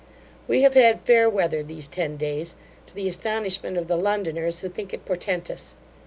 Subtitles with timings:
[0.47, 2.55] We have had fair weather these ten days,
[2.87, 5.75] to the astonishment of the Londoners, who think it portentous.